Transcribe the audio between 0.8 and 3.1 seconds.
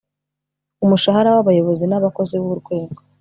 umushahara w abayobozi n abakozi b urwego